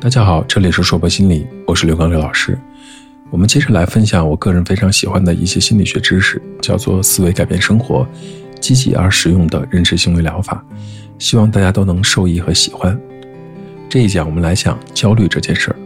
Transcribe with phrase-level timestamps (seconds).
[0.00, 2.56] 大家好，这里是硕博心理，我是刘刚刘老师。
[3.30, 8.06] 我们接着来分享我个人非常喜欢的一些心理学知识，叫做思维改变生活，
[8.60, 10.64] 积极而实用的认知行为疗法。
[11.18, 12.96] 希望大家都能受益和喜欢。
[13.88, 15.76] 这一讲我们来讲焦虑这件事儿。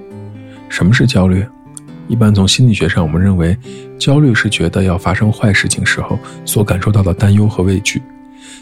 [0.69, 1.47] 什么是焦虑？
[2.07, 3.57] 一般从心理学上，我们认为
[3.99, 8.03] 焦虑是觉得要发生坏事情时候所感受到的担忧和畏惧。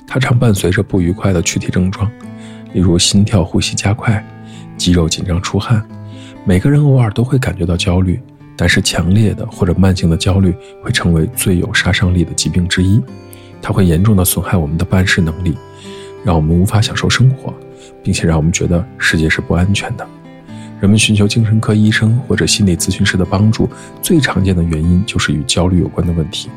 [0.07, 2.09] 它常伴随着不愉快的躯体症状，
[2.73, 4.25] 例如心跳、呼吸加快、
[4.81, 5.87] 肌肉紧张、出汗。
[6.43, 8.19] 每个人偶尔都会感觉到焦虑，
[8.57, 12.99] 但是强烈的或者慢性的焦虑会成为最有杀伤力的疾病之一。
[13.61, 15.55] 它会严重的损害我们的办事能力，
[16.25, 17.53] 让我们无法享受生活，
[18.03, 20.09] 并且让我们觉得世界是不安全的。
[20.81, 23.69] 人们寻求精神科医生或者心理咨询师的帮助，
[24.01, 26.49] 最常见的原因就是与焦虑有关的问题。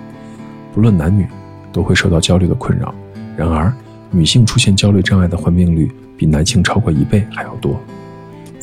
[0.74, 1.28] 不论男女，
[1.74, 2.96] 都会受到焦虑的困扰。
[3.36, 3.74] 然而，
[4.12, 7.78] 女性出现焦虑障碍的患病率比男性超过一倍还要多。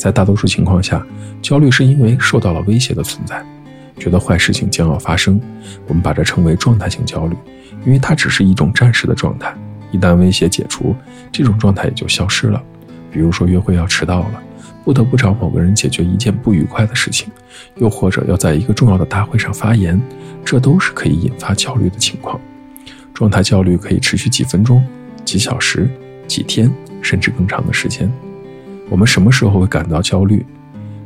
[0.01, 1.07] 在大多数情况下，
[1.43, 3.45] 焦虑是因为受到了威胁的存在，
[3.99, 5.39] 觉得坏事情将要发生。
[5.87, 7.37] 我们把这称为状态性焦虑，
[7.85, 9.55] 因为它只是一种暂时的状态。
[9.93, 10.97] 一旦威胁解除，
[11.31, 12.63] 这种状态也就消失了。
[13.13, 14.43] 比如说，约会要迟到了，
[14.87, 17.29] 不得不找某个人解决一件不愉快的事情，
[17.77, 20.01] 又或者要在一个重要的大会上发言，
[20.43, 22.41] 这都是可以引发焦虑的情况。
[23.13, 24.83] 状态焦虑可以持续几分钟、
[25.27, 25.91] 几小时、
[26.27, 28.11] 几天，甚至更长的时间。
[28.91, 30.45] 我们什么时候会感到焦虑？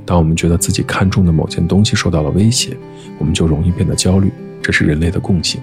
[0.06, 2.77] 当我们觉得自己看中的某件东西受到了威胁，
[3.18, 4.32] 我们就容易变得焦虑，
[4.62, 5.60] 这是人类的共性。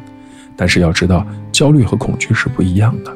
[0.56, 3.12] 但是要知道，焦虑和恐惧是不一样的。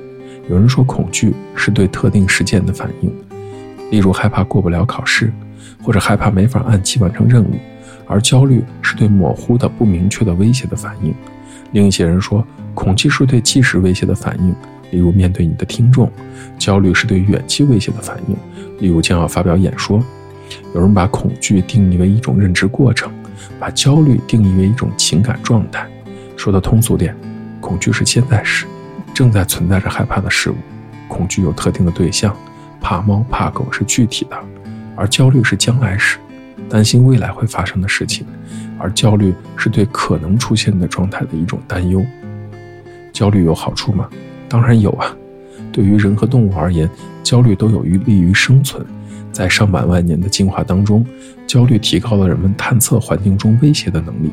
[0.49, 3.11] 有人说，恐惧是对特定事件的反应，
[3.91, 5.31] 例如害怕过不了考试，
[5.83, 7.53] 或者害怕没法按期完成任务；
[8.07, 11.13] 而焦虑是对模糊的、不明确的威胁的反应。
[11.71, 14.55] 另一些人说，恐惧是对即时威胁的反应，
[14.91, 16.07] 例如面对你的听众；
[16.57, 18.35] 焦虑是对远期威胁的反应，
[18.79, 20.03] 例如将要发表演说。
[20.75, 23.11] 有人把恐惧定义为一种认知过程，
[23.59, 25.89] 把焦虑定义为一种情感状态。
[26.37, 27.15] 说的通俗点，
[27.59, 28.67] 恐惧是现在时，
[29.13, 30.55] 正在存在着害怕的事物；
[31.07, 32.35] 恐惧有特定的对象，
[32.79, 34.37] 怕猫怕狗是具体的；
[34.95, 36.19] 而焦虑是将来时，
[36.69, 38.25] 担心未来会发生的事情。
[38.77, 42.05] 而焦虑是对可能出现的状态的一种担忧。
[43.11, 44.07] 焦虑有好处吗？
[44.47, 45.15] 当然有啊。
[45.75, 46.89] 对于人和动物而言，
[47.21, 48.85] 焦虑都有于利于生存。
[49.33, 51.05] 在上百万年的进化当中，
[51.45, 54.31] 焦虑提高了人们探测环境中威胁的能力，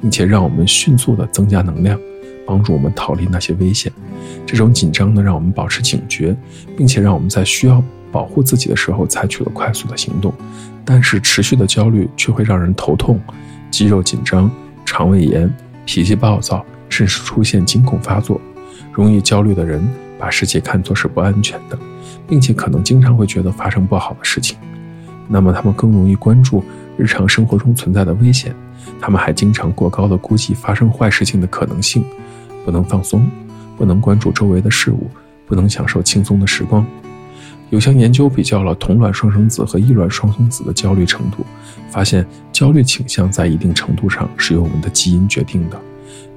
[0.00, 2.00] 并且让我们迅速地增加能量，
[2.46, 3.92] 帮助我们逃离那些危险。
[4.46, 6.34] 这种紧张呢，让我们保持警觉，
[6.74, 10.32] 并且让我们在需要保护自己的时候采取了快速的行动。
[10.86, 13.20] 但是持续的焦虑却会让人头痛。
[13.70, 14.50] 肌肉紧张、
[14.86, 18.40] 肠胃炎、脾气暴躁，甚至出现惊恐发作。
[18.94, 19.86] 容易焦虑的人
[20.18, 21.78] 把世界看作是不安全的，
[22.26, 24.58] 并且可能经常会觉得发生不好的事情。
[25.28, 26.64] 那么他们更容易关注
[26.96, 28.54] 日常生活中存在的危险，
[29.00, 32.04] 他们还经常过高的估计发生坏事情的可能性，
[32.64, 33.30] 不能放松，
[33.76, 35.10] 不能关注周围的事物，
[35.46, 36.84] 不能享受轻松的时光。
[37.70, 41.44] 有项研究比较了同卵双生子和异卵双生子的焦虑程度，
[41.90, 45.78] 发现焦虑倾向在一定程度上是由我们的基因决定的。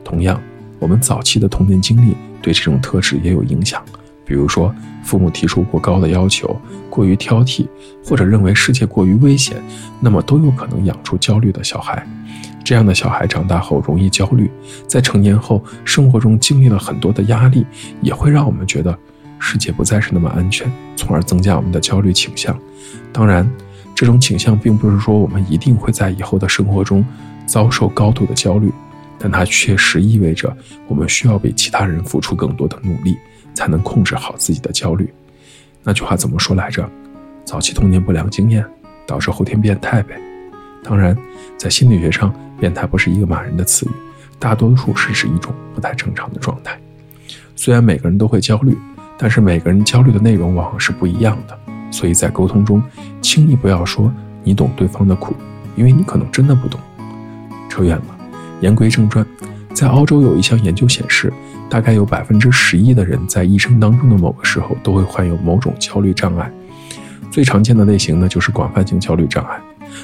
[0.03, 0.38] 同样，
[0.78, 3.81] 我们早期的童年经历对这种特质也有影响。
[4.25, 6.59] 比如说，父母提出过高的要求、
[6.90, 7.68] 过于挑剔，
[8.06, 9.57] 或者认为世界过于危险，
[10.00, 12.07] 那么都有可能养出焦虑的小孩。
[12.63, 14.50] 这样的小孩长大后容易焦虑，
[14.88, 17.66] 在成年后生活中经历了很多的压力，
[18.01, 18.97] 也会让我们觉得。
[19.44, 22.56] 世界不再是那么安全，从而增加我们的焦虑倾向。
[23.12, 23.50] 当然，
[23.96, 27.03] 这种倾向并不是说我们一定会在以后的生活中
[27.47, 28.72] 遭受高度的焦虑，
[29.22, 30.56] 但它确实意味着
[30.88, 33.16] 我们需要比其他人付出更多的努力，
[33.54, 35.14] 才能控制好自己的焦虑。
[35.84, 36.90] 那句话怎么说来着？
[37.46, 38.66] 早期童年不良经验
[39.06, 40.20] 导致后天变态呗。
[40.84, 41.16] 当然，
[41.58, 43.92] 在心理学上，变态不是一个骂人的词语，
[44.40, 46.80] 大多数是指一种不太正常的状态。
[47.56, 48.78] 虽然每个人都会焦虑。
[49.24, 51.56] 但是每个人焦虑的内容往往是不一样的，
[51.92, 52.81] 所以在沟通中，
[53.22, 54.12] 轻易不要说
[54.44, 55.36] 你懂对方的苦，
[55.75, 56.80] 因为你可能真的不懂。
[57.69, 58.18] 扯远了，
[58.62, 59.25] 言归正传，
[59.74, 61.31] 在澳洲有一项研究显示，
[61.69, 66.50] 大概有百分之十一的人在一生当中的某个时候都会患有某种焦虑障碍。
[67.30, 69.60] 最常见的类型呢，就是广泛性焦虑障碍。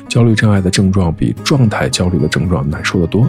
[0.09, 3.25] 焦虑障碍的症状比状态焦虑的症状难受得多。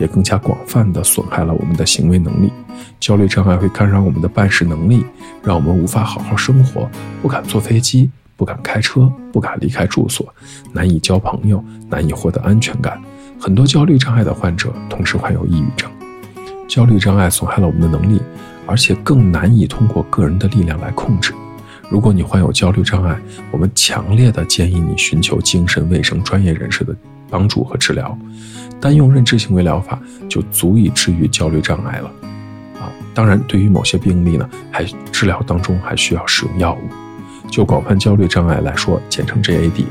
[0.00, 2.50] 也更加广泛地损害了我们的行为能力。
[2.98, 5.06] 焦虑障碍会干扰我们的办事能力，
[5.40, 6.90] 让我们无法好好生活，
[7.22, 10.34] 不敢坐飞机，不敢开车，不敢离开住所，
[10.72, 13.00] 难以交朋友，难以获得安全感。
[13.44, 15.90] 很多焦虑障碍的患者同时患有抑郁症。
[16.66, 18.18] 焦虑障碍损害了我们的能力，
[18.66, 21.34] 而且更难以通过个人的力量来控制。
[21.90, 23.20] 如果你患有焦虑障碍，
[23.50, 26.96] 我们强烈的建议你寻求精神卫生专业人士的
[27.28, 28.16] 帮助和治疗。
[28.80, 32.10] 单用认知行为疗法就足以治愈焦虑障碍了。
[32.80, 34.82] 啊，当然，对于某些病例呢，还
[35.12, 37.50] 治疗当中还需要使用药物。
[37.50, 39.84] 就广泛焦虑障碍来说，简称 GAD，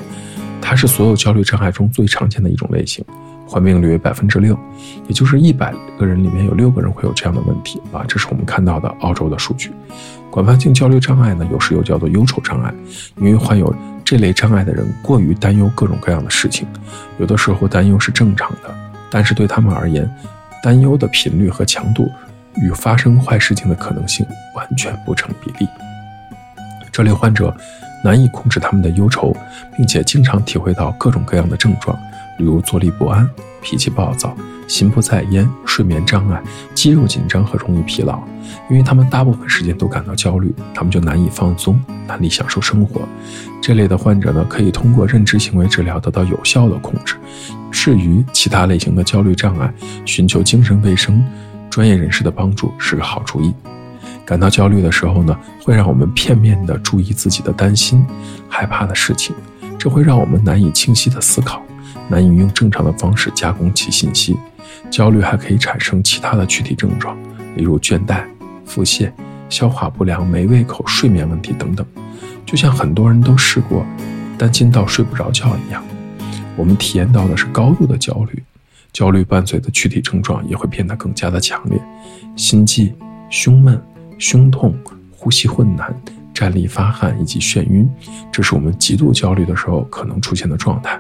[0.59, 3.05] 它是所有焦虑障碍中最常见的一种类型。
[3.47, 4.57] 患病率为百分之六，
[5.07, 8.03] 也就是一百个人里面有六个人会有这样的问题啊！
[8.07, 9.71] 这是我们看到的澳洲的数据。
[10.31, 12.73] 广泛性焦虑障碍呢，有时又叫做忧愁障碍，
[13.17, 13.73] 因为患有
[14.03, 16.67] 这类障碍的人过于担忧各种各样的事情，
[17.19, 18.73] 有的时候担忧是正常的，
[19.11, 20.09] 但是对他们而言，
[20.63, 22.09] 担忧的频率和强度
[22.55, 24.25] 与发生坏事情的可能性
[24.55, 25.69] 完全不成比例。
[26.91, 27.55] 这类患者
[28.03, 29.35] 难以控制他们的忧愁，
[29.75, 31.97] 并且经常体会到各种各样的症状。
[32.38, 33.30] 比如坐立不安、
[33.62, 34.35] 脾气暴躁、
[34.68, 36.41] 心不在焉、睡眠障碍、
[36.74, 38.19] 肌肉紧张和容易疲劳，
[38.69, 43.01] 因为他们大部分时间都感到焦虑，他们就难以放松，难以享受生活。
[43.62, 47.15] 这类的患者呢，可以通过认知行为治疗得到有效的控制。
[47.71, 49.74] 至于其他类型的焦虑障碍，
[50.06, 51.24] 寻求精神卫生
[51.69, 53.53] 专业人士的帮助是个好主意。
[54.25, 58.06] 感到焦虑的时候呢，会让我们片面地注意自己的担心、
[58.47, 59.36] 害怕的事情，
[59.77, 61.62] 这会让我们难以清晰地思考。
[62.09, 64.38] 难以用正常的方式加工其信息，
[64.89, 67.18] 焦虑还可以产生其他的躯体症状，
[67.56, 68.24] 例如倦怠、
[68.65, 69.12] 腹泻、
[69.50, 71.85] 消化不良、没胃口、睡眠问题等等。
[72.45, 73.85] 就像很多人都试过
[74.38, 75.83] 担心到睡不着觉一样，
[76.56, 78.44] 我们体验到的是高度的焦虑。
[78.91, 81.81] 焦虑伴随的躯体症状也会变得更加的强烈，
[82.36, 82.94] 心悸、
[83.29, 83.81] 胸闷、
[84.19, 84.75] 胸痛、
[85.09, 85.91] 呼吸困难、
[86.33, 87.89] 站立发汗以及眩晕，
[88.31, 91.00] 这是我们极度焦虑的时候可能出现的状态。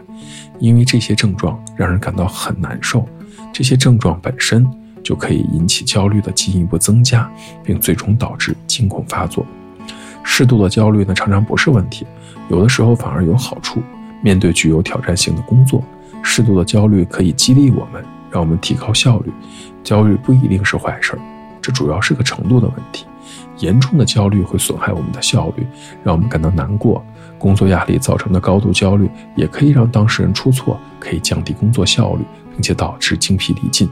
[0.59, 3.07] 因为这些症状让人感到很难受，
[3.51, 4.65] 这些症状本身
[5.03, 7.29] 就可以引起焦虑的进一步增加，
[7.63, 9.45] 并最终导致惊恐发作。
[10.23, 12.05] 适度的焦虑呢，常常不是问题，
[12.49, 13.81] 有的时候反而有好处。
[14.21, 15.83] 面对具有挑战性的工作，
[16.23, 18.01] 适度的焦虑可以激励我们，
[18.31, 19.29] 让我们提高效率。
[19.83, 21.19] 焦虑不一定是坏事，
[21.61, 23.05] 这主要是个程度的问题。
[23.57, 25.65] 严重的焦虑会损害我们的效率，
[26.03, 27.03] 让我们感到难过。
[27.37, 33.89] 工作压力造成的高度焦虑也可以让当事人出错，可以降低工作效率，并且导致精疲力尽。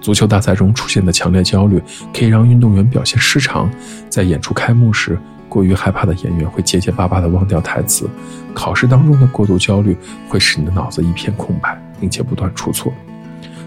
[0.00, 1.82] 足球大赛中出现的强烈焦虑
[2.14, 3.68] 可以让运动员表现失常，
[4.08, 5.18] 在演出开幕时，
[5.48, 8.08] 过于害怕的演员会结结巴巴地忘掉台词。
[8.54, 9.96] 考试当中的过度焦虑
[10.28, 12.92] 会使你的脑子一片空白，并且不断出错。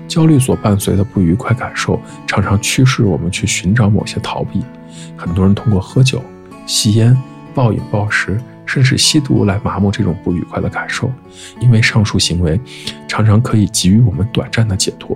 [0.08, 4.64] 焦虑所伴随的不愉快感受常常驱使我们去寻找某些逃避。
[5.18, 6.24] 很多人通过喝酒、
[6.66, 7.18] 吸烟、
[7.54, 8.42] 暴饮暴食。
[8.66, 11.12] 甚至吸毒来麻木这种不愉快的感受，
[11.60, 12.60] 因为上述行为
[13.10, 15.16] 常常可以给予我们短暂的解脱，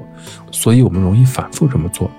[0.51, 2.11] 所以我们容易反复这么做。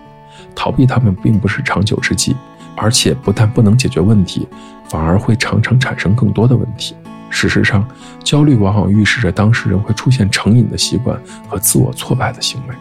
[0.55, 2.35] 逃避他们并不是长久之计，
[2.75, 4.49] 而且不但不能解决问题，
[4.89, 6.97] 反而会常常产生更多的问题。
[7.29, 7.87] 事实上，
[8.25, 12.75] 焦虑往往预示着当事人会出现成瘾的习惯和自我挫败的行为。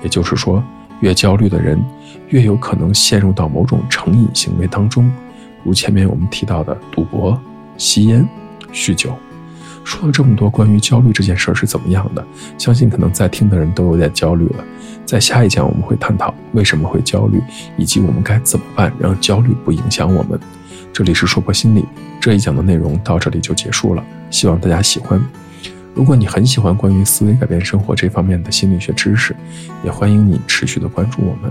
[0.00, 0.62] 也就是说，
[1.00, 1.78] 越焦虑的人，
[2.30, 5.08] 越有可能陷入到某种成瘾行为当中，
[5.62, 7.40] 如前面我们提到的赌博。
[7.76, 8.28] 吸烟、
[8.74, 9.16] 酗酒，
[9.84, 12.22] 说了这么多关于焦虑这件事儿是怎么样的，
[12.58, 14.62] 相信可能在听的人都有点焦虑了。
[15.06, 17.40] 在下一讲我们会探讨为什么会焦虑，
[17.78, 20.38] 以及我们该怎么办让焦虑不影响我们。
[20.92, 21.86] 这里是说破心理，
[22.20, 25.18] 这一讲的内容到这里就结束了，希望大家喜欢。
[25.94, 29.34] 如果你很喜欢关于思维改变生活这方面的心理学知识，
[29.82, 31.50] 也欢迎你持续的关注我们。